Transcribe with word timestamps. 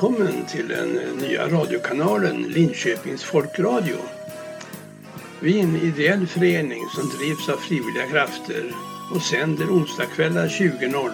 välkommen 0.00 0.46
till 0.46 0.68
den 0.68 0.88
nya 1.18 1.48
radiokanalen 1.48 2.42
Linköpings 2.42 3.24
folkradio. 3.24 3.96
Vi 5.40 5.58
är 5.58 5.62
en 5.62 5.76
ideell 5.76 6.26
förening 6.26 6.82
som 6.94 7.08
drivs 7.18 7.48
av 7.48 7.56
frivilliga 7.56 8.06
krafter 8.06 8.74
och 9.14 9.22
sänder 9.22 9.66
onsdagskvällar 9.66 10.48
20.00. 10.48 11.10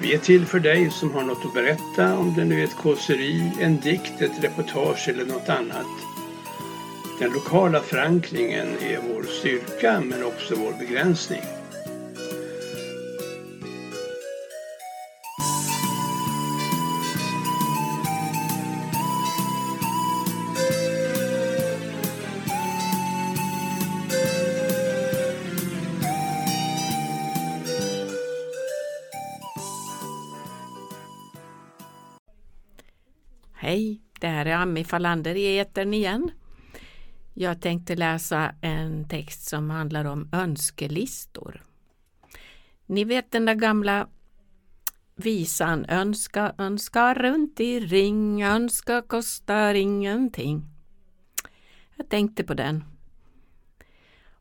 Vi 0.00 0.14
är 0.14 0.18
till 0.18 0.46
för 0.46 0.60
dig 0.60 0.90
som 0.90 1.14
har 1.14 1.22
något 1.22 1.44
att 1.44 1.54
berätta 1.54 2.18
om 2.18 2.34
det 2.36 2.44
nu 2.44 2.60
är 2.60 2.64
ett 2.64 2.76
kåseri, 2.76 3.52
en 3.60 3.80
dikt, 3.80 4.22
ett 4.22 4.44
reportage 4.44 5.08
eller 5.08 5.24
något 5.24 5.48
annat. 5.48 5.92
Den 7.20 7.32
lokala 7.32 7.80
förankringen 7.80 8.68
är 8.80 8.98
vår 9.08 9.22
styrka 9.22 10.00
men 10.00 10.24
också 10.24 10.54
vår 10.54 10.72
begränsning. 10.78 11.42
Hej, 33.66 34.00
det 34.20 34.26
här 34.26 34.46
är 34.46 34.56
Ami 34.56 34.84
Falander 34.84 35.34
i 35.34 35.58
etern 35.58 35.94
igen. 35.94 36.30
Jag 37.34 37.60
tänkte 37.60 37.96
läsa 37.96 38.54
en 38.60 39.08
text 39.08 39.48
som 39.48 39.70
handlar 39.70 40.04
om 40.04 40.28
önskelistor. 40.32 41.62
Ni 42.86 43.04
vet 43.04 43.32
den 43.32 43.44
där 43.44 43.54
gamla 43.54 44.08
visan 45.16 45.86
Önska, 45.88 46.54
önska 46.58 47.14
runt 47.14 47.60
i 47.60 47.80
ring, 47.80 48.42
önska 48.42 49.02
kostar 49.02 49.74
ingenting. 49.74 50.64
Jag 51.96 52.08
tänkte 52.08 52.44
på 52.44 52.54
den. 52.54 52.84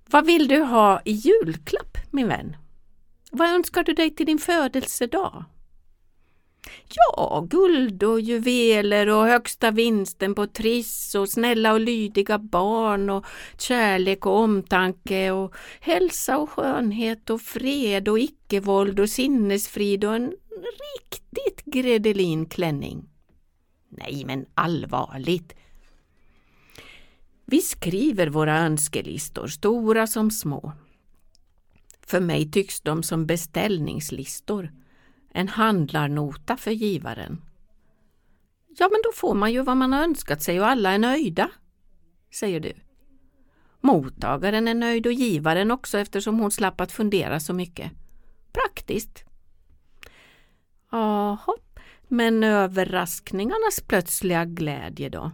Vad 0.06 0.26
vill 0.26 0.48
du 0.48 0.62
ha 0.62 1.02
i 1.06 1.12
julklapp 1.12 1.98
min 2.12 2.28
vän? 2.28 2.58
Vad 3.32 3.50
önskar 3.50 3.84
du 3.84 3.94
dig 3.94 4.16
till 4.16 4.26
din 4.26 4.40
födelsedag? 4.40 5.46
Ja, 6.96 7.46
guld 7.50 8.04
och 8.04 8.22
juveler 8.22 9.10
och 9.10 9.26
högsta 9.26 9.72
vinsten 9.72 10.36
på 10.36 10.48
Triss 10.48 11.16
och 11.16 11.30
snälla 11.30 11.74
och 11.74 11.80
lydiga 11.80 12.40
barn 12.40 13.10
och 13.10 13.26
kärlek 13.58 14.26
och 14.26 14.40
omtanke 14.40 15.32
och 15.32 15.56
hälsa 15.80 16.38
och 16.38 16.50
skönhet 16.50 17.30
och 17.30 17.42
fred 17.42 18.08
och 18.08 18.20
icke-våld 18.20 19.00
och 19.00 19.10
sinnesfrid 19.10 20.06
och 20.06 20.16
en 20.16 20.34
riktigt 20.62 21.66
gredelin 21.66 22.46
klänning. 22.46 23.10
Nej, 23.90 24.24
men 24.26 24.46
allvarligt. 24.54 25.56
Vi 27.46 27.62
skriver 27.62 28.28
våra 28.28 28.60
önskelistor, 28.60 29.48
stora 29.48 30.08
som 30.08 30.32
små. 30.32 30.72
För 32.08 32.20
mig 32.20 32.52
tycks 32.52 32.82
de 32.82 33.04
som 33.04 33.26
beställningslistor 33.26 34.72
en 35.36 35.48
handlarnota 35.48 36.58
för 36.58 36.72
givaren. 36.72 37.42
Ja, 38.78 38.90
men 38.92 39.02
då 39.04 39.12
får 39.14 39.34
man 39.34 39.54
ju 39.54 39.62
vad 39.62 39.78
man 39.78 39.94
har 39.94 40.04
önskat 40.04 40.42
sig 40.42 40.60
och 40.60 40.68
alla 40.68 40.92
är 40.92 40.98
nöjda, 40.98 41.50
säger 42.34 42.60
du. 42.60 42.74
Mottagaren 43.82 44.68
är 44.68 44.74
nöjd 44.74 45.08
och 45.08 45.14
givaren 45.14 45.72
också 45.72 45.98
eftersom 45.98 46.40
hon 46.40 46.52
slapp 46.52 46.82
att 46.82 46.92
fundera 46.92 47.40
så 47.40 47.54
mycket. 47.54 47.92
Praktiskt. 48.52 49.24
Jaha, 50.92 51.56
men 52.08 52.44
överraskningarnas 52.44 53.82
plötsliga 53.88 54.46
glädje 54.46 55.10
då? 55.10 55.32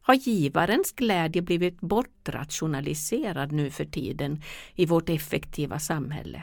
Har 0.00 0.14
givarens 0.14 0.92
glädje 0.92 1.42
blivit 1.42 1.80
bortrationaliserad 1.80 3.52
nu 3.52 3.70
för 3.70 3.84
tiden 3.84 4.42
i 4.74 4.86
vårt 4.86 5.08
effektiva 5.08 5.78
samhälle? 5.78 6.42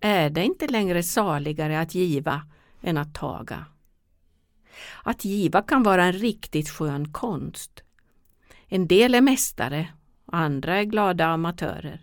Är 0.00 0.30
det 0.30 0.44
inte 0.44 0.66
längre 0.66 1.02
saligare 1.02 1.80
att 1.80 1.94
giva 1.94 2.42
än 2.82 2.98
att 2.98 3.14
taga. 3.14 3.64
Att 5.02 5.24
giva 5.24 5.62
kan 5.62 5.82
vara 5.82 6.04
en 6.04 6.12
riktigt 6.12 6.70
skön 6.70 7.12
konst. 7.12 7.82
En 8.66 8.86
del 8.86 9.14
är 9.14 9.20
mästare, 9.20 9.88
andra 10.26 10.76
är 10.76 10.84
glada 10.84 11.26
amatörer. 11.26 12.00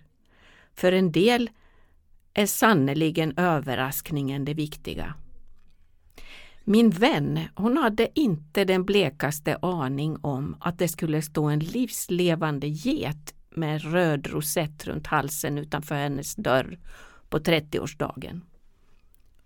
För 0.74 0.92
en 0.92 1.12
del 1.12 1.50
är 2.34 2.46
sannerligen 2.46 3.34
överraskningen 3.38 4.46
det 4.46 4.54
viktiga. 4.54 5.14
Min 6.64 6.90
vän, 6.90 7.40
hon 7.56 7.78
hade 7.78 8.20
inte 8.20 8.66
den 8.66 8.86
blekaste 8.86 9.58
aning 9.62 10.18
om 10.22 10.56
att 10.60 10.80
det 10.80 10.88
skulle 10.88 11.22
stå 11.22 11.46
en 11.46 11.60
livslevande 11.60 12.68
get 12.68 13.34
med 13.50 13.84
röd 13.84 14.28
rosett 14.28 14.88
runt 14.88 15.08
halsen 15.08 15.58
utanför 15.58 15.96
hennes 15.96 16.36
dörr 16.36 16.78
på 17.36 17.40
30-årsdagen. 17.40 18.42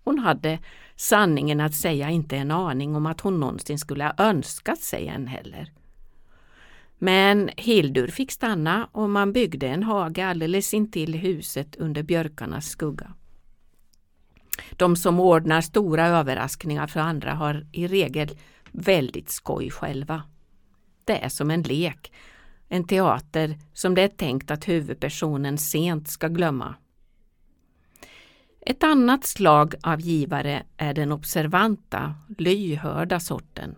Hon 0.04 0.20
hade 0.20 0.60
sanningen 0.96 1.62
att 1.62 1.74
säga 1.74 2.10
inte 2.10 2.38
en 2.38 2.52
aning 2.52 2.96
om 2.96 3.06
att 3.06 3.22
hon 3.22 3.40
någonsin 3.40 3.80
skulle 3.80 4.04
ha 4.04 4.14
önskat 4.18 4.82
sig 4.82 5.08
en 5.08 5.28
heller. 5.28 5.72
Men 6.98 7.50
Hildur 7.58 8.08
fick 8.08 8.32
stanna 8.32 8.90
och 8.92 9.10
man 9.10 9.34
byggde 9.34 9.68
en 9.68 9.84
hage 9.84 10.26
alldeles 10.26 10.74
intill 10.74 11.14
huset 11.14 11.76
under 11.76 12.04
björkarnas 12.04 12.70
skugga. 12.70 13.14
De 14.72 14.96
som 14.96 15.20
ordnar 15.20 15.62
stora 15.62 16.08
överraskningar 16.08 16.88
för 16.88 17.00
andra 17.00 17.34
har 17.34 17.68
i 17.72 17.88
regel 17.88 18.30
väldigt 18.72 19.30
skoj 19.30 19.70
själva. 19.70 20.24
Det 21.06 21.24
är 21.24 21.30
som 21.30 21.52
en 21.52 21.62
lek, 21.62 22.12
en 22.68 22.88
teater 22.88 23.58
som 23.74 23.96
det 23.96 24.02
är 24.02 24.08
tänkt 24.08 24.52
att 24.52 24.68
huvudpersonen 24.68 25.58
sent 25.58 26.08
ska 26.10 26.28
glömma 26.28 26.76
ett 28.62 28.84
annat 28.84 29.26
slag 29.26 29.76
av 29.84 30.02
givare 30.02 30.64
är 30.78 30.94
den 30.94 31.12
observanta, 31.12 32.16
lyhörda 32.38 33.20
sorten. 33.20 33.76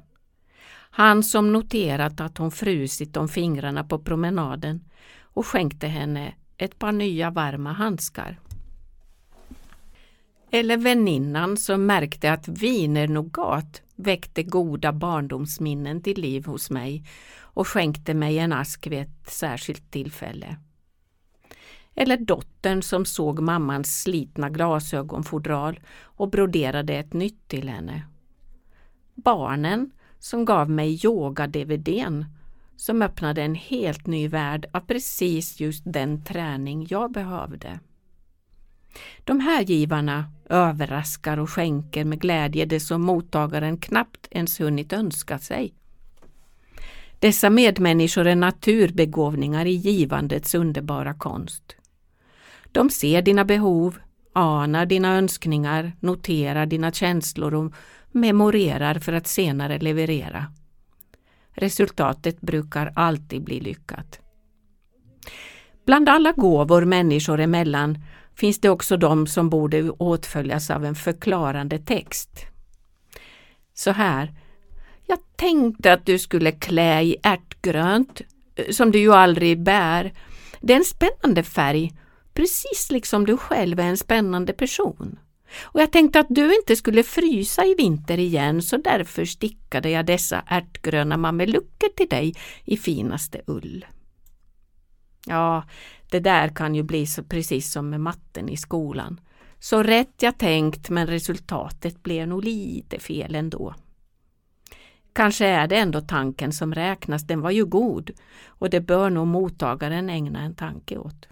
Han 0.93 1.23
som 1.23 1.53
noterat 1.53 2.21
att 2.21 2.37
hon 2.37 2.51
frusit 2.51 3.17
om 3.17 3.27
fingrarna 3.27 3.83
på 3.83 3.99
promenaden 3.99 4.83
och 5.21 5.47
skänkte 5.47 5.87
henne 5.87 6.33
ett 6.57 6.79
par 6.79 6.91
nya 6.91 7.31
varma 7.31 7.73
handskar. 7.73 8.39
Eller 10.51 10.77
väninnan 10.77 11.57
som 11.57 11.85
märkte 11.85 12.31
att 12.31 12.47
wienernougat 12.47 13.81
väckte 13.95 14.43
goda 14.43 14.91
barndomsminnen 14.91 16.01
till 16.01 16.21
liv 16.21 16.45
hos 16.45 16.69
mig 16.69 17.05
och 17.39 17.67
skänkte 17.67 18.13
mig 18.13 18.39
en 18.39 18.53
ask 18.53 18.87
vid 18.87 19.01
ett 19.01 19.29
särskilt 19.29 19.91
tillfälle. 19.91 20.57
Eller 21.95 22.17
dottern 22.17 22.81
som 22.81 23.05
såg 23.05 23.39
mammans 23.39 24.01
slitna 24.01 24.49
glasögonfodral 24.49 25.79
och 26.03 26.29
broderade 26.29 26.93
ett 26.93 27.13
nytt 27.13 27.47
till 27.47 27.69
henne. 27.69 28.03
Barnen 29.15 29.91
som 30.19 30.45
gav 30.45 30.69
mig 30.69 31.05
yoga-DVDn 31.05 32.25
som 32.75 33.01
öppnade 33.01 33.41
en 33.41 33.55
helt 33.55 34.07
ny 34.07 34.27
värld 34.27 34.65
av 34.71 34.79
precis 34.79 35.59
just 35.59 35.83
den 35.85 36.23
träning 36.23 36.87
jag 36.89 37.11
behövde. 37.11 37.79
De 39.23 39.39
här 39.39 39.61
givarna 39.61 40.31
överraskar 40.49 41.37
och 41.37 41.49
skänker 41.49 42.05
med 42.05 42.21
glädje 42.21 42.65
det 42.65 42.79
som 42.79 43.01
mottagaren 43.01 43.77
knappt 43.77 44.27
ens 44.31 44.59
hunnit 44.59 44.93
önska 44.93 45.39
sig. 45.39 45.73
Dessa 47.19 47.49
medmänniskor 47.49 48.27
är 48.27 48.35
naturbegåvningar 48.35 49.65
i 49.65 49.71
givandets 49.71 50.55
underbara 50.55 51.13
konst. 51.13 51.75
De 52.71 52.89
ser 52.89 53.21
dina 53.21 53.45
behov, 53.45 53.99
anar 54.33 54.85
dina 54.85 55.17
önskningar, 55.17 55.91
noterar 55.99 56.65
dina 56.65 56.91
känslor 56.91 57.53
och 57.53 57.73
memorerar 58.11 58.99
för 58.99 59.13
att 59.13 59.27
senare 59.27 59.79
leverera. 59.79 60.45
Resultatet 61.51 62.41
brukar 62.41 62.91
alltid 62.95 63.43
bli 63.43 63.59
lyckat. 63.59 64.19
Bland 65.85 66.09
alla 66.09 66.31
gåvor 66.31 66.85
människor 66.85 67.39
emellan 67.39 67.97
finns 68.35 68.59
det 68.59 68.69
också 68.69 68.97
de 68.97 69.27
som 69.27 69.49
borde 69.49 69.89
åtföljas 69.89 70.69
av 70.69 70.85
en 70.85 70.95
förklarande 70.95 71.79
text. 71.79 72.45
Så 73.73 73.91
här. 73.91 74.33
Jag 75.07 75.19
tänkte 75.35 75.93
att 75.93 76.05
du 76.05 76.19
skulle 76.19 76.51
klä 76.51 77.01
i 77.01 77.17
ärtgrönt, 77.23 78.21
eh, 78.55 78.71
som 78.71 78.91
du 78.91 78.99
ju 78.99 79.13
aldrig 79.13 79.63
bär. 79.63 80.13
Det 80.61 80.73
är 80.73 80.77
en 80.77 80.83
spännande 80.83 81.43
färg 81.43 81.91
Precis 82.33 82.91
liksom 82.91 83.25
du 83.25 83.37
själv 83.37 83.79
är 83.79 83.87
en 83.87 83.97
spännande 83.97 84.53
person. 84.53 85.19
Och 85.61 85.81
jag 85.81 85.91
tänkte 85.91 86.19
att 86.19 86.27
du 86.29 86.55
inte 86.55 86.75
skulle 86.75 87.03
frysa 87.03 87.65
i 87.65 87.75
vinter 87.75 88.17
igen 88.17 88.61
så 88.61 88.77
därför 88.77 89.25
stickade 89.25 89.89
jag 89.89 90.05
dessa 90.05 90.43
ärtgröna 90.47 91.17
mamelucker 91.17 91.89
till 91.95 92.09
dig 92.09 92.33
i 92.65 92.77
finaste 92.77 93.41
ull. 93.47 93.85
Ja, 95.25 95.63
det 96.09 96.19
där 96.19 96.47
kan 96.47 96.75
ju 96.75 96.83
bli 96.83 97.07
så 97.07 97.23
precis 97.23 97.71
som 97.71 97.89
med 97.89 98.01
matten 98.01 98.49
i 98.49 98.57
skolan. 98.57 99.19
Så 99.59 99.83
rätt 99.83 100.13
jag 100.21 100.37
tänkt 100.37 100.89
men 100.89 101.07
resultatet 101.07 102.03
blev 102.03 102.27
nog 102.27 102.43
lite 102.43 102.99
fel 102.99 103.35
ändå. 103.35 103.75
Kanske 105.13 105.45
är 105.45 105.67
det 105.67 105.77
ändå 105.77 106.01
tanken 106.01 106.51
som 106.51 106.73
räknas, 106.73 107.23
den 107.23 107.41
var 107.41 107.51
ju 107.51 107.65
god 107.65 108.11
och 108.47 108.69
det 108.69 108.81
bör 108.81 109.09
nog 109.09 109.27
mottagaren 109.27 110.09
ägna 110.09 110.41
en 110.41 110.55
tanke 110.55 110.97
åt. 110.97 111.27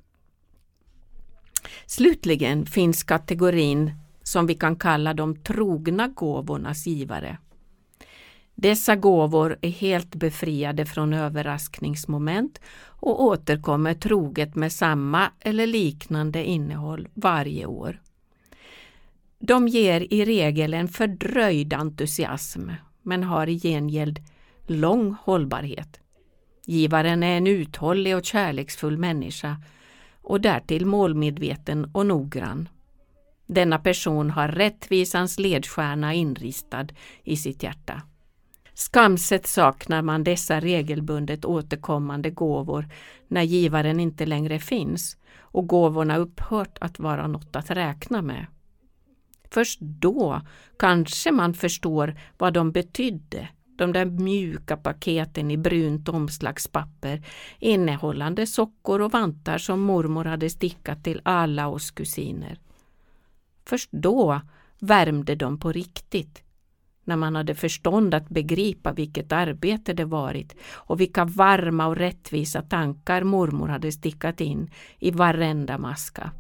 Slutligen 1.86 2.66
finns 2.66 3.04
kategorin 3.04 3.92
som 4.24 4.48
vi 4.48 4.56
kan 4.56 4.76
kalla 4.76 5.14
de 5.14 5.36
trogna 5.36 6.08
gåvornas 6.08 6.88
givare. 6.88 7.38
Dessa 8.56 8.96
gåvor 8.96 9.58
är 9.62 9.70
helt 9.70 10.16
befriade 10.16 10.86
från 10.86 11.14
överraskningsmoment 11.14 12.62
och 12.84 13.24
återkommer 13.24 13.94
troget 13.94 14.56
med 14.56 14.72
samma 14.72 15.32
eller 15.40 15.68
liknande 15.68 16.44
innehåll 16.44 17.08
varje 17.14 17.66
år. 17.66 18.02
De 19.40 19.68
ger 19.68 20.14
i 20.14 20.26
regel 20.26 20.74
en 20.74 20.88
fördröjd 20.88 21.74
entusiasm 21.74 22.70
men 23.02 23.24
har 23.24 23.48
i 23.48 23.60
gengäld 23.60 24.20
lång 24.68 25.16
hållbarhet. 25.22 26.00
Givaren 26.66 27.24
är 27.24 27.38
en 27.38 27.48
uthållig 27.48 28.16
och 28.16 28.26
kärleksfull 28.26 28.98
människa 28.98 29.58
och 30.30 30.42
därtill 30.42 30.86
målmedveten 30.86 31.90
och 31.92 32.06
noggrann. 32.06 32.70
Denna 33.48 33.80
person 33.80 34.30
har 34.30 34.48
rättvisans 34.48 35.40
ledstjärna 35.40 36.14
inristad 36.14 36.88
i 37.24 37.38
sitt 37.38 37.64
hjärta. 37.64 38.02
Skamset 38.74 39.48
saknar 39.48 40.02
man 40.02 40.24
dessa 40.24 40.60
regelbundet 40.60 41.46
återkommande 41.46 42.30
gåvor 42.30 42.90
när 43.28 43.42
givaren 43.42 44.00
inte 44.00 44.26
längre 44.26 44.60
finns 44.60 45.18
och 45.38 45.68
gåvorna 45.68 46.18
upphört 46.18 46.78
att 46.82 47.00
vara 47.00 47.28
något 47.28 47.56
att 47.56 47.72
räkna 47.72 48.22
med. 48.22 48.46
Först 49.52 49.80
då 49.80 50.42
kanske 50.80 51.32
man 51.32 51.54
förstår 51.54 52.20
vad 52.38 52.54
de 52.54 52.72
betydde, 52.72 53.48
de 53.80 53.94
där 53.94 54.06
mjuka 54.06 54.78
paketen 54.78 55.52
i 55.52 55.58
brunt 55.58 56.10
omslagspapper 56.10 57.24
innehållande 57.60 58.48
sockor 58.48 59.02
och 59.02 59.12
vantar 59.12 59.58
som 59.58 59.80
mormor 59.80 60.26
hade 60.26 60.50
stickat 60.50 61.04
till 61.04 61.22
alla 61.24 61.68
oss 61.68 61.92
kusiner. 61.92 62.60
Först 63.66 63.90
då 63.92 64.42
värmde 64.80 65.36
de 65.36 65.60
på 65.60 65.72
riktigt 65.72 66.44
när 67.04 67.16
man 67.16 67.36
hade 67.36 67.56
förstånd 67.56 68.14
att 68.14 68.30
begripa 68.30 68.94
vilket 68.94 69.32
arbete 69.32 69.94
det 69.94 70.06
varit 70.06 70.56
och 70.72 71.00
vilka 71.00 71.26
varma 71.26 71.88
och 71.88 71.96
rättvisa 71.96 72.62
tankar 72.62 73.24
mormor 73.24 73.68
hade 73.68 73.92
stickat 73.92 74.42
in 74.42 74.72
i 75.00 75.12
varenda 75.12 75.78
maska. 75.78 76.32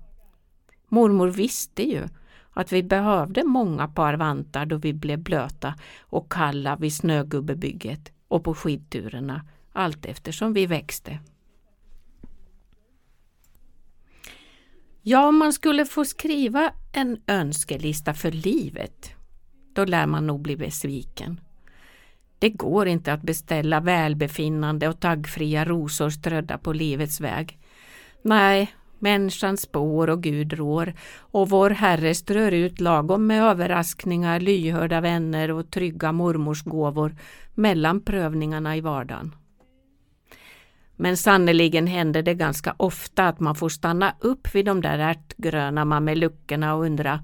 Mormor 0.88 1.28
visste 1.28 1.84
ju 1.84 2.08
att 2.60 2.72
vi 2.72 2.84
behövde 2.84 3.44
många 3.44 3.88
par 3.88 4.14
vantar 4.14 4.66
då 4.66 4.78
vi 4.78 4.94
blev 4.94 5.20
blöta 5.20 5.76
och 6.00 6.32
kalla 6.32 6.76
vid 6.76 6.94
snögubbebygget 6.94 8.12
och 8.28 8.44
på 8.44 8.56
skidturerna 8.56 9.42
allt 9.74 10.06
eftersom 10.06 10.54
vi 10.54 10.66
växte. 10.66 11.20
Ja, 15.02 15.28
om 15.28 15.38
man 15.38 15.54
skulle 15.54 15.86
få 15.86 16.06
skriva 16.06 16.74
en 16.92 17.22
önskelista 17.28 18.14
för 18.14 18.32
livet, 18.32 19.12
då 19.74 19.86
lär 19.86 20.06
man 20.06 20.28
nog 20.28 20.42
bli 20.42 20.58
besviken. 20.58 21.40
Det 22.40 22.50
går 22.50 22.88
inte 22.88 23.14
att 23.14 23.22
beställa 23.22 23.80
välbefinnande 23.80 24.88
och 24.88 25.00
taggfria 25.00 25.66
rosor 25.66 26.10
strödda 26.10 26.58
på 26.58 26.74
livets 26.74 27.22
väg. 27.22 27.60
Nej, 28.22 28.74
människan 29.02 29.58
spår 29.58 30.10
och 30.10 30.24
Gud 30.24 30.54
rår 30.54 30.94
och 31.18 31.50
vår 31.50 31.70
Herre 31.70 32.16
strör 32.16 32.52
ut 32.52 32.80
lagom 32.80 33.28
med 33.28 33.44
överraskningar, 33.44 34.40
lyhörda 34.40 35.02
vänner 35.02 35.52
och 35.52 35.72
trygga 35.72 36.12
mormors 36.12 36.64
gåvor 36.64 37.16
mellan 37.56 38.02
prövningarna 38.02 38.78
i 38.78 38.82
vardagen. 38.82 39.36
Men 40.96 41.18
sannerligen 41.18 41.88
händer 41.88 42.22
det 42.22 42.34
ganska 42.34 42.76
ofta 42.78 43.28
att 43.28 43.40
man 43.40 43.56
får 43.56 43.70
stanna 43.70 44.16
upp 44.20 44.56
vid 44.56 44.66
de 44.66 44.82
där 44.82 45.00
ärtgröna 45.00 45.86
mameluckerna 45.86 46.76
och 46.76 46.84
undra 46.84 47.20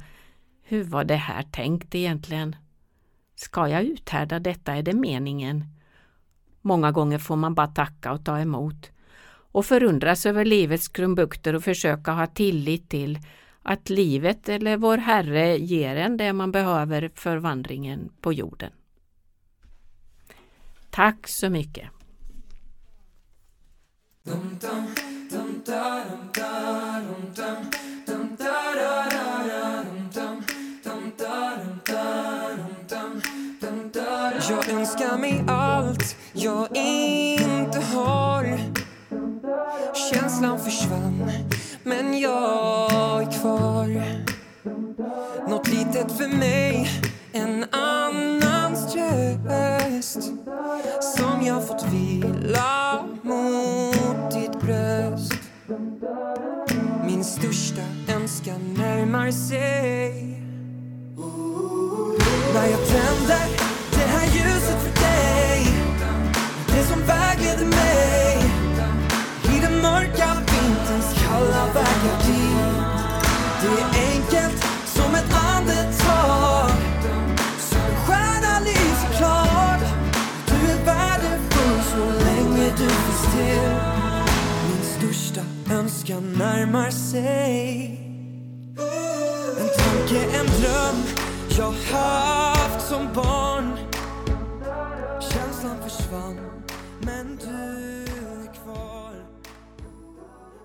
hur 0.63 0.83
var 0.83 1.04
det 1.04 1.16
här 1.16 1.44
tänkt 1.44 1.95
egentligen? 1.95 2.56
Ska 3.36 3.68
jag 3.68 3.83
uthärda 3.83 4.39
detta, 4.39 4.74
är 4.74 4.83
det 4.83 4.94
meningen? 4.94 5.63
Många 6.62 6.92
gånger 6.92 7.18
får 7.18 7.36
man 7.36 7.56
bara 7.56 7.68
tacka 7.68 8.12
och 8.12 8.25
ta 8.25 8.39
emot 8.39 8.92
och 9.55 9.65
förundras 9.65 10.25
över 10.25 10.45
livets 10.45 10.87
krumbukter 10.87 11.55
och 11.55 11.63
försöka 11.63 12.11
ha 12.11 12.27
tillit 12.27 12.89
till 12.89 13.19
att 13.63 13.89
livet 13.89 14.49
eller 14.49 14.77
vår 14.77 14.97
Herre 14.97 15.57
ger 15.57 15.95
en 15.95 16.17
det 16.17 16.33
man 16.33 16.51
behöver 16.51 17.11
för 17.15 17.37
vandringen 17.37 18.11
på 18.21 18.33
jorden. 18.33 18.71
Tack 20.89 21.27
så 21.27 21.49
mycket! 21.49 21.89
Jag 34.49 34.69
önskar 34.69 35.17
mig 35.17 35.43
allt 35.47 36.17
jag 36.33 36.77
inte 36.77 37.79
har 37.79 38.34
Känslan 40.13 40.59
försvann, 40.59 41.31
men 41.83 42.19
jag 42.19 43.21
är 43.21 43.39
kvar. 43.39 43.87
Något 45.49 45.67
litet 45.67 46.11
för 46.11 46.27
mig, 46.37 46.89
en 47.31 47.65
annans 47.71 48.93
tröst 48.93 50.21
som 51.17 51.45
jag 51.45 51.67
fått 51.67 51.85
vila 51.93 53.03
mot 53.21 54.31
ditt 54.31 54.61
bröst. 54.61 55.33
Min 57.05 57.23
största 57.23 57.81
önskan 58.15 58.73
närmar 58.77 59.31
sig. 59.31 60.41
När 62.53 62.67
jag 62.67 62.88
tänder 62.88 63.47
det 63.91 64.07
här 64.07 64.25
ljuset 64.25 64.81
för 64.81 65.01
dig 65.01 65.67
Det 66.67 66.83
som 66.83 67.00
vägleder 67.00 67.65
mig. 67.65 68.04
Önskan 85.75 86.34
närmar 86.38 86.89
sig. 86.89 87.86
En 89.60 89.70
tanke, 89.77 90.24
en 90.24 90.46
dröm 90.46 90.96
jag 91.58 91.72
haft 91.72 92.88
som 92.88 93.08
barn. 93.15 93.77
Känslan 95.22 95.75
försvann 95.84 96.38
men 97.01 97.38
du 97.38 98.03
är 98.13 98.53
kvar 98.63 99.13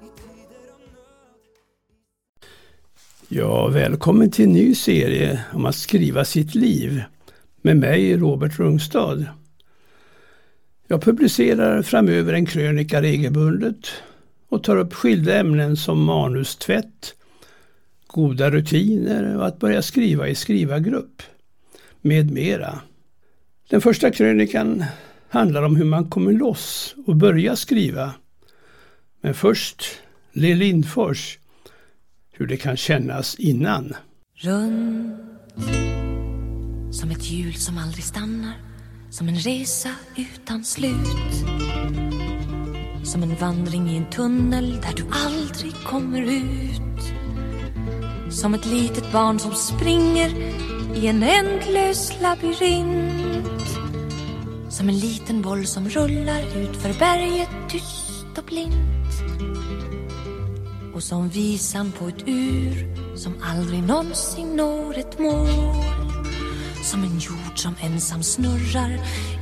i 0.01 0.09
tider 0.21 0.73
av 0.73 0.81
nöd. 0.81 1.31
Ja, 3.29 3.69
välkommen 3.69 4.31
till 4.31 4.45
en 4.45 4.53
ny 4.53 4.75
serie 4.75 5.41
om 5.53 5.65
att 5.65 5.77
skriva 5.77 6.25
sitt 6.25 6.55
liv 6.55 7.03
med 7.63 7.77
mig, 7.77 8.17
Robert 8.17 8.59
Rungstad. 8.59 9.25
Jag 10.87 11.03
publicerar 11.03 11.83
framöver 11.83 12.33
en 12.33 12.47
krönika 12.47 13.03
regelbundet 13.03 13.93
och 14.51 14.63
tar 14.63 14.77
upp 14.77 14.95
skilda 14.95 15.39
ämnen 15.39 15.77
som 15.77 16.05
manustvätt, 16.05 17.15
goda 18.07 18.51
rutiner 18.51 19.37
och 19.37 19.47
att 19.47 19.59
börja 19.59 19.83
skriva 19.83 20.29
i 20.29 20.35
skrivargrupp 20.35 21.23
med 22.01 22.31
mera. 22.31 22.81
Den 23.71 23.81
första 23.81 24.11
krönikan 24.11 24.85
handlar 25.29 25.63
om 25.63 25.77
hur 25.77 25.85
man 25.85 26.11
kommer 26.11 26.33
loss 26.33 26.95
och 27.07 27.17
börjar 27.17 27.55
skriva. 27.55 28.13
Men 29.21 29.35
först 29.35 29.85
Le 30.33 30.55
Lindfors, 30.55 31.39
hur 32.33 32.47
det 32.47 32.57
kan 32.57 32.77
kännas 32.77 33.35
innan. 33.35 33.95
Runt 34.35 35.31
som 36.91 37.11
ett 37.11 37.31
hjul 37.31 37.55
som 37.55 37.79
aldrig 37.79 38.05
stannar 38.05 38.55
Som 39.11 39.29
en 39.29 39.37
resa 39.37 39.91
utan 40.17 40.65
slut 40.65 41.60
som 43.03 43.23
en 43.23 43.37
vandring 43.37 43.91
i 43.91 43.97
en 43.97 44.11
tunnel 44.11 44.81
där 44.83 44.93
du 44.97 45.05
aldrig 45.11 45.75
kommer 45.85 46.23
ut. 46.23 47.03
Som 48.31 48.55
ett 48.55 48.67
litet 48.67 49.13
barn 49.13 49.39
som 49.39 49.55
springer 49.55 50.31
i 50.95 51.07
en 51.07 51.23
ändlös 51.23 52.13
labyrint. 52.23 53.79
Som 54.69 54.89
en 54.89 54.99
liten 54.99 55.43
boll 55.43 55.67
som 55.67 55.89
rullar 55.89 56.41
ut 56.41 56.77
för 56.77 56.99
berget 56.99 57.49
tyst 57.69 58.39
och 58.39 58.45
blint. 58.45 59.11
Och 60.95 61.03
som 61.03 61.29
visan 61.29 61.93
på 61.93 62.09
ett 62.09 62.29
ur 62.29 63.01
som 63.17 63.35
aldrig 63.43 63.83
någonsin 63.83 64.57
når 64.57 64.99
ett 64.99 65.19
mål. 65.19 65.49
Som 66.83 67.05
en 67.05 67.19
jord 67.19 67.59
som 67.59 67.75
ensam 67.81 68.23
snurrar 68.23 68.91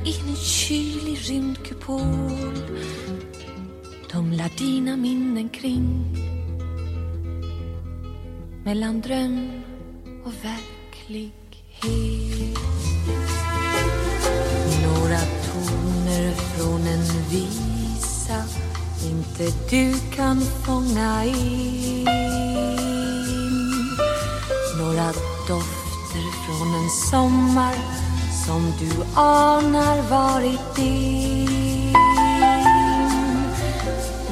i 0.05 0.19
en 0.19 0.35
kylig 0.35 1.29
rymdkupol 1.29 2.55
tumlar 4.11 4.51
dina 4.57 4.97
minnen 4.97 5.49
kring. 5.49 6.15
Mellan 8.63 9.01
dröm 9.01 9.61
och 10.25 10.33
verklighet. 10.33 11.39
Några 14.83 15.19
toner 15.19 16.33
från 16.33 16.81
en 16.81 17.29
visa 17.29 18.43
inte 19.11 19.43
du 19.69 20.15
kan 20.15 20.41
fånga 20.41 21.25
in. 21.25 22.07
Några 24.77 25.07
dofter 25.47 26.25
från 26.45 26.75
en 26.75 26.89
sommar 26.89 27.75
som 28.45 28.73
du 28.79 28.91
anar 29.15 30.09
varit 30.09 30.75
din. 30.75 31.58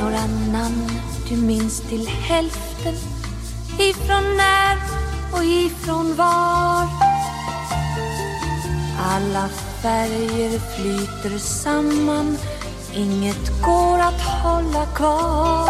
Några 0.07 0.27
namn 0.51 0.91
du 1.29 1.35
minns 1.35 1.81
till 1.81 2.07
hälften. 2.07 2.95
Ifrån 3.79 4.37
när 4.37 4.77
och 5.33 5.43
ifrån 5.43 6.15
var. 6.15 6.87
Alla 8.99 9.49
färger 9.81 10.59
flyter 10.59 11.37
samman. 11.37 12.37
Inget 12.93 13.61
går 13.61 13.99
att 13.99 14.21
hålla 14.21 14.85
kvar. 14.85 15.69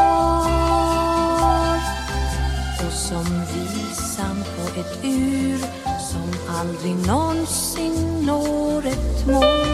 Och 2.88 2.94
som 2.94 3.42
visan 3.54 4.44
på 4.56 4.80
ett 4.80 5.00
ur 5.04 5.60
Som 6.12 6.56
aldrig 6.60 6.96
någonsin 7.08 8.26
når 8.26 8.86
ett 8.86 9.28
mål. 9.28 9.67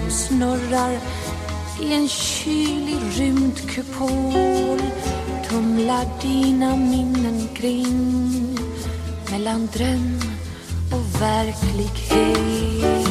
Ensam 0.00 0.10
snurrar 0.10 0.98
i 1.82 1.92
en 1.92 2.08
kylig 2.08 2.98
rymdkupol 3.18 4.80
tumlar 5.48 6.06
dina 6.22 6.76
minnen 6.76 7.48
kring 7.54 8.58
mellan 9.30 9.68
dröm 9.72 10.20
och 10.92 11.22
verklighet. 11.22 13.06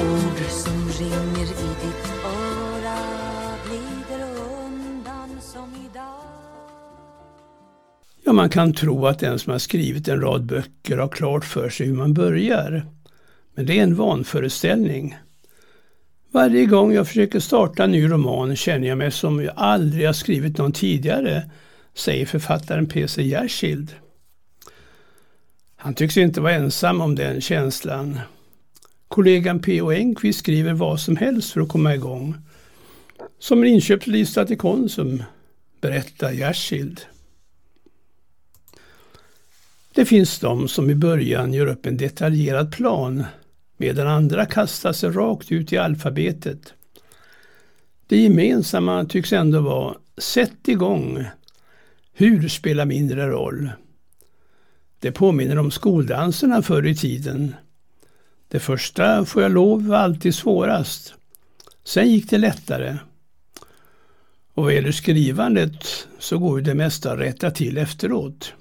Ord 0.00 0.50
som 0.50 0.88
ringer 0.98 1.46
i 1.46 1.70
ditt 1.82 2.10
öra 2.24 2.98
glider 3.66 4.24
undan 4.64 5.40
som 5.40 5.74
idag. 5.90 6.24
Ja, 8.24 8.32
man 8.32 8.50
kan 8.50 8.72
tro 8.72 9.06
att 9.06 9.18
den 9.18 9.38
som 9.38 9.52
har 9.52 9.58
skrivit 9.58 10.08
en 10.08 10.20
rad 10.20 10.46
böcker 10.46 10.98
har 10.98 11.08
klart 11.08 11.44
för 11.44 11.68
sig 11.68 11.86
hur 11.86 11.94
man 11.94 12.14
börjar. 12.14 12.86
Men 13.58 13.66
det 13.66 13.78
är 13.78 13.82
en 13.82 13.94
vanföreställning. 13.94 15.16
Varje 16.30 16.66
gång 16.66 16.92
jag 16.92 17.08
försöker 17.08 17.40
starta 17.40 17.84
en 17.84 17.90
ny 17.90 18.10
roman 18.10 18.56
känner 18.56 18.88
jag 18.88 18.98
mig 18.98 19.10
som 19.10 19.44
jag 19.44 19.54
aldrig 19.56 20.06
har 20.06 20.12
skrivit 20.12 20.58
någon 20.58 20.72
tidigare, 20.72 21.50
säger 21.94 22.26
författaren 22.26 22.86
P.C. 22.86 23.22
Jersild. 23.22 23.94
Han 25.76 25.94
tycks 25.94 26.16
inte 26.16 26.40
vara 26.40 26.52
ensam 26.52 27.00
om 27.00 27.14
den 27.14 27.40
känslan. 27.40 28.20
Kollegan 29.08 29.60
P.O. 29.60 29.92
Enquist 29.92 30.38
skriver 30.38 30.72
vad 30.72 31.00
som 31.00 31.16
helst 31.16 31.52
för 31.52 31.60
att 31.60 31.68
komma 31.68 31.94
igång. 31.94 32.34
Som 33.38 33.62
en 33.62 33.68
inköpslista 33.68 34.44
till 34.44 34.58
Konsum, 34.58 35.22
berättar 35.80 36.30
Jersild. 36.30 37.00
Det 39.94 40.04
finns 40.04 40.38
de 40.38 40.68
som 40.68 40.90
i 40.90 40.94
början 40.94 41.54
gör 41.54 41.66
upp 41.66 41.86
en 41.86 41.96
detaljerad 41.96 42.72
plan 42.72 43.24
medan 43.78 44.06
andra 44.06 44.46
kastar 44.46 44.92
sig 44.92 45.10
rakt 45.10 45.52
ut 45.52 45.72
i 45.72 45.78
alfabetet. 45.78 46.74
Det 48.06 48.16
gemensamma 48.16 49.04
tycks 49.04 49.32
ändå 49.32 49.60
vara 49.60 49.94
sätt 50.18 50.68
igång. 50.68 51.24
Hur 52.12 52.48
spelar 52.48 52.84
mindre 52.84 53.28
roll. 53.28 53.70
Det 55.00 55.12
påminner 55.12 55.58
om 55.58 55.70
skoldanserna 55.70 56.62
förr 56.62 56.86
i 56.86 56.96
tiden. 56.96 57.54
Det 58.48 58.60
första, 58.60 59.24
får 59.24 59.42
jag 59.42 59.52
lov, 59.52 59.86
var 59.86 59.96
alltid 59.96 60.34
svårast. 60.34 61.14
Sen 61.84 62.10
gick 62.10 62.30
det 62.30 62.38
lättare. 62.38 62.96
Och 64.54 64.64
vad 64.64 64.74
gäller 64.74 64.92
skrivandet 64.92 66.08
så 66.18 66.38
går 66.38 66.58
ju 66.58 66.64
det 66.64 66.74
mesta 66.74 67.12
att 67.12 67.18
rätta 67.18 67.50
till 67.50 67.78
efteråt. 67.78 68.52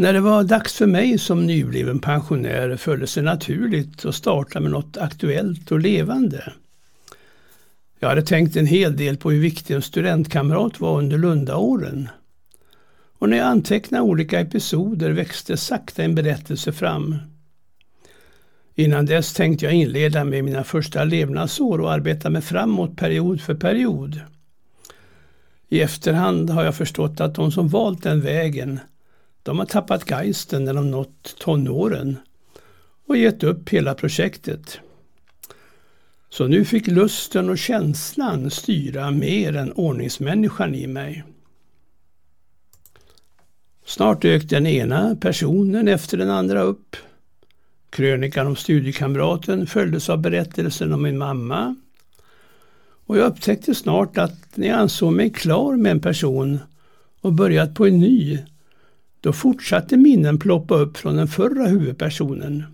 När 0.00 0.12
det 0.12 0.20
var 0.20 0.44
dags 0.44 0.74
för 0.74 0.86
mig 0.86 1.18
som 1.18 1.46
nybliven 1.46 1.98
pensionär 1.98 2.76
föll 2.76 3.00
det 3.00 3.06
sig 3.06 3.22
naturligt 3.22 4.04
att 4.04 4.14
starta 4.14 4.60
med 4.60 4.70
något 4.70 4.96
aktuellt 4.96 5.72
och 5.72 5.80
levande. 5.80 6.52
Jag 7.98 8.08
hade 8.08 8.22
tänkt 8.22 8.56
en 8.56 8.66
hel 8.66 8.96
del 8.96 9.16
på 9.16 9.30
hur 9.30 9.40
viktig 9.40 9.74
en 9.74 9.82
studentkamrat 9.82 10.80
var 10.80 10.98
under 10.98 11.18
Lundaåren. 11.18 12.08
Och 13.18 13.28
när 13.28 13.36
jag 13.36 13.46
antecknade 13.46 14.04
olika 14.04 14.40
episoder 14.40 15.10
växte 15.10 15.56
sakta 15.56 16.02
en 16.02 16.14
berättelse 16.14 16.72
fram. 16.72 17.16
Innan 18.74 19.06
dess 19.06 19.32
tänkte 19.34 19.64
jag 19.64 19.74
inleda 19.74 20.24
med 20.24 20.44
mina 20.44 20.64
första 20.64 21.04
levnadsår 21.04 21.80
och 21.80 21.92
arbeta 21.92 22.30
mig 22.30 22.42
framåt 22.42 22.96
period 22.96 23.40
för 23.40 23.54
period. 23.54 24.20
I 25.68 25.80
efterhand 25.80 26.50
har 26.50 26.64
jag 26.64 26.74
förstått 26.74 27.20
att 27.20 27.34
de 27.34 27.52
som 27.52 27.68
valt 27.68 28.02
den 28.02 28.20
vägen 28.20 28.80
de 29.48 29.58
har 29.58 29.66
tappat 29.66 30.10
geisten 30.10 30.64
när 30.64 30.74
de 30.74 30.90
nått 30.90 31.36
tonåren 31.38 32.16
och 33.06 33.16
gett 33.16 33.42
upp 33.42 33.68
hela 33.68 33.94
projektet. 33.94 34.80
Så 36.30 36.46
nu 36.46 36.64
fick 36.64 36.86
lusten 36.86 37.48
och 37.48 37.58
känslan 37.58 38.50
styra 38.50 39.10
mer 39.10 39.56
än 39.56 39.72
ordningsmänniskan 39.72 40.74
i 40.74 40.86
mig. 40.86 41.24
Snart 43.84 44.22
dök 44.22 44.48
den 44.48 44.66
ena 44.66 45.16
personen 45.16 45.88
efter 45.88 46.18
den 46.18 46.30
andra 46.30 46.62
upp. 46.62 46.96
Krönikan 47.90 48.46
om 48.46 48.56
studiekamraten 48.56 49.66
följdes 49.66 50.10
av 50.10 50.18
berättelsen 50.18 50.92
om 50.92 51.02
min 51.02 51.18
mamma. 51.18 51.76
Och 53.06 53.18
jag 53.18 53.26
upptäckte 53.26 53.74
snart 53.74 54.18
att 54.18 54.56
när 54.56 54.68
jag 54.68 54.78
ansåg 54.78 55.12
mig 55.12 55.30
klar 55.30 55.76
med 55.76 55.92
en 55.92 56.00
person 56.00 56.58
och 57.20 57.32
börjat 57.32 57.74
på 57.74 57.86
en 57.86 58.00
ny 58.00 58.38
då 59.20 59.32
fortsatte 59.32 59.96
minnen 59.96 60.38
ploppa 60.38 60.74
upp 60.74 60.96
från 60.96 61.16
den 61.16 61.28
förra 61.28 61.66
huvudpersonen. 61.66 62.64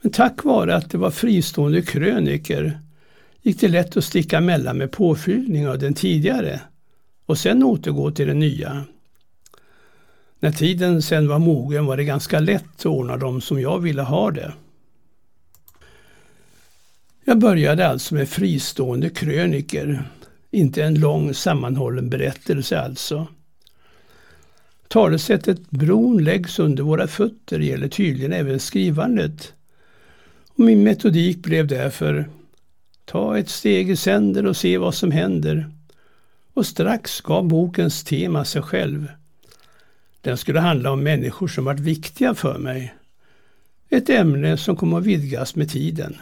Men 0.00 0.12
tack 0.12 0.44
vare 0.44 0.76
att 0.76 0.90
det 0.90 0.98
var 0.98 1.10
fristående 1.10 1.82
kröniker 1.82 2.80
gick 3.42 3.60
det 3.60 3.68
lätt 3.68 3.96
att 3.96 4.04
sticka 4.04 4.38
emellan 4.38 4.78
med 4.78 4.92
påfyllning 4.92 5.68
av 5.68 5.78
den 5.78 5.94
tidigare 5.94 6.60
och 7.26 7.38
sen 7.38 7.62
återgå 7.62 8.10
till 8.10 8.26
den 8.26 8.38
nya. 8.38 8.84
När 10.40 10.52
tiden 10.52 11.02
sen 11.02 11.28
var 11.28 11.38
mogen 11.38 11.86
var 11.86 11.96
det 11.96 12.04
ganska 12.04 12.40
lätt 12.40 12.64
att 12.78 12.86
ordna 12.86 13.16
dem 13.16 13.40
som 13.40 13.60
jag 13.60 13.78
ville 13.78 14.02
ha 14.02 14.30
det. 14.30 14.52
Jag 17.24 17.38
började 17.38 17.88
alltså 17.88 18.14
med 18.14 18.28
fristående 18.28 19.10
kröniker, 19.10 20.02
inte 20.50 20.84
en 20.84 21.00
lång 21.00 21.34
sammanhållen 21.34 22.10
berättelse 22.10 22.80
alltså. 22.80 23.26
Talesättet 24.88 25.70
bron 25.70 26.24
läggs 26.24 26.58
under 26.58 26.82
våra 26.82 27.06
fötter 27.06 27.58
gäller 27.58 27.88
tydligen 27.88 28.32
även 28.32 28.60
skrivandet. 28.60 29.52
Och 30.48 30.60
min 30.60 30.82
metodik 30.82 31.38
blev 31.38 31.66
därför 31.66 32.28
ta 33.04 33.38
ett 33.38 33.48
steg 33.48 33.90
i 33.90 33.96
sänder 33.96 34.46
och 34.46 34.56
se 34.56 34.78
vad 34.78 34.94
som 34.94 35.10
händer. 35.10 35.70
Och 36.54 36.66
strax 36.66 37.20
gav 37.20 37.48
bokens 37.48 38.04
tema 38.04 38.44
sig 38.44 38.62
själv. 38.62 39.08
Den 40.20 40.36
skulle 40.36 40.60
handla 40.60 40.90
om 40.90 41.02
människor 41.02 41.48
som 41.48 41.64
varit 41.64 41.80
viktiga 41.80 42.34
för 42.34 42.58
mig. 42.58 42.94
Ett 43.88 44.10
ämne 44.10 44.56
som 44.56 44.76
kommer 44.76 44.98
att 44.98 45.06
vidgas 45.06 45.56
med 45.56 45.70
tiden. 45.70 46.16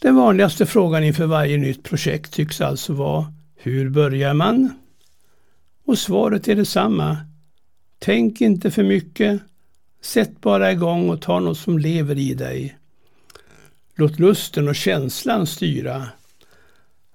Den 0.00 0.16
vanligaste 0.16 0.66
frågan 0.66 1.04
inför 1.04 1.26
varje 1.26 1.58
nytt 1.58 1.82
projekt 1.82 2.32
tycks 2.32 2.60
alltså 2.60 2.92
vara 2.92 3.32
Hur 3.56 3.90
börjar 3.90 4.34
man? 4.34 4.79
Och 5.84 5.98
svaret 5.98 6.48
är 6.48 6.56
detsamma. 6.56 7.16
Tänk 7.98 8.40
inte 8.40 8.70
för 8.70 8.82
mycket. 8.82 9.40
Sätt 10.00 10.40
bara 10.40 10.72
igång 10.72 11.10
och 11.10 11.22
ta 11.22 11.40
något 11.40 11.58
som 11.58 11.78
lever 11.78 12.18
i 12.18 12.34
dig. 12.34 12.78
Låt 13.94 14.18
lusten 14.18 14.68
och 14.68 14.76
känslan 14.76 15.46
styra. 15.46 16.08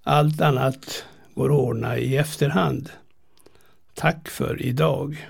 Allt 0.04 0.42
annat 0.42 1.06
går 1.34 1.46
att 1.46 1.60
ordna 1.60 1.98
i 1.98 2.18
efterhand. 2.18 2.90
Tack 3.94 4.30
för 4.30 4.62
idag. 4.62 5.28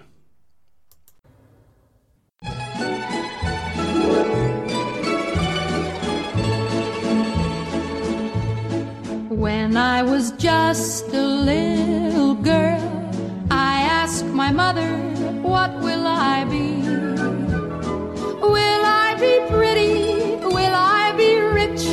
When 9.30 9.78
I 9.78 10.02
was 10.04 10.34
just 10.40 11.14
a 11.14 11.22
little 11.22 12.36
girl, 12.36 12.95
I 14.06 14.08
asked 14.08 14.26
my 14.26 14.52
mother, 14.52 14.92
What 15.42 15.72
will 15.80 16.06
I 16.06 16.44
be? 16.46 16.78
Will 18.54 18.84
I 18.86 19.18
be 19.20 19.34
pretty? 19.52 20.36
Will 20.46 20.76
I 20.76 21.12
be 21.18 21.40
rich? 21.40 21.86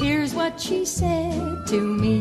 Here's 0.00 0.32
what 0.32 0.60
she 0.60 0.84
said 0.84 1.66
to 1.66 1.80
me. 1.80 2.18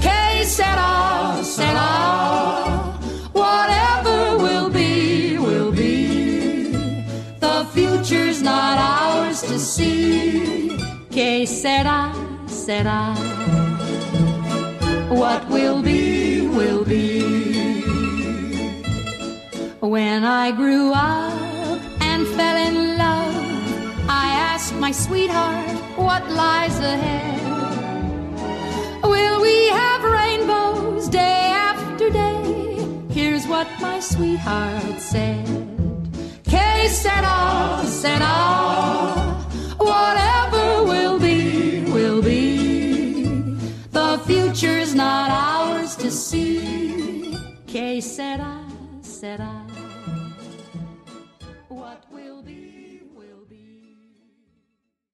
Que 0.00 0.44
sera, 0.44 1.42
sera, 1.42 2.96
whatever 3.34 4.38
will 4.44 4.70
be, 4.70 5.36
will 5.36 5.70
be. 5.70 6.70
The 7.38 7.66
future's 7.74 8.40
not 8.40 8.78
ours 8.78 9.42
to 9.42 9.58
see. 9.58 10.78
Que 11.10 11.44
sera, 11.44 12.14
sera. 12.46 13.25
When 19.86 20.24
I 20.24 20.50
grew 20.50 20.92
up 20.92 21.80
and 22.00 22.26
fell 22.26 22.56
in 22.56 22.98
love, 22.98 24.04
I 24.08 24.30
asked 24.50 24.74
my 24.74 24.90
sweetheart 24.90 25.70
what 25.96 26.28
lies 26.28 26.76
ahead. 26.80 27.40
Will 29.04 29.40
we 29.40 29.68
have 29.68 30.02
rainbows 30.02 31.08
day 31.08 31.52
after 31.54 32.10
day? 32.10 32.84
Here's 33.10 33.46
what 33.46 33.68
my 33.80 34.00
sweetheart 34.00 34.98
said. 34.98 35.46
Que 36.42 36.88
sera, 36.88 37.80
sera, 37.84 38.34
whatever 39.78 40.82
will 40.82 41.20
be, 41.20 41.84
will 41.92 42.20
be. 42.20 43.56
The 43.92 44.20
future's 44.26 44.96
not 44.96 45.30
ours 45.30 45.94
to 45.94 46.10
see. 46.10 47.38
Que 47.68 48.00
sera, 48.00 48.58
sera. 49.00 49.65